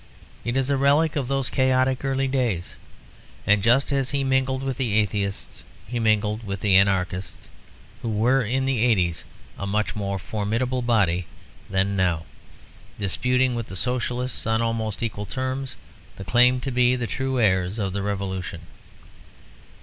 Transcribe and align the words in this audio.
It 0.43 0.57
is 0.57 0.71
a 0.71 0.77
relic 0.77 1.15
of 1.15 1.27
those 1.27 1.51
chaotic 1.51 2.03
early 2.03 2.27
days. 2.27 2.75
And 3.45 3.61
just 3.61 3.91
as 3.91 4.09
he 4.09 4.23
mingled 4.23 4.63
with 4.63 4.77
the 4.77 4.95
atheists 4.95 5.63
he 5.85 5.99
mingled 5.99 6.41
with 6.43 6.61
the 6.61 6.75
anarchists, 6.75 7.51
who 8.01 8.09
were 8.09 8.41
in 8.41 8.65
the 8.65 8.79
eighties 8.79 9.25
a 9.59 9.67
much 9.67 9.95
more 9.95 10.17
formidable 10.17 10.81
body 10.81 11.27
than 11.69 11.95
now, 11.95 12.25
disputing 12.99 13.53
with 13.53 13.67
the 13.67 13.75
Socialists 13.77 14.47
on 14.47 14.59
almost 14.59 15.03
equal 15.03 15.27
terms 15.27 15.75
the 16.15 16.23
claim 16.25 16.59
to 16.61 16.71
be 16.71 16.95
the 16.95 17.05
true 17.05 17.39
heirs 17.39 17.77
of 17.77 17.93
the 17.93 18.01
Revolution. 18.01 18.61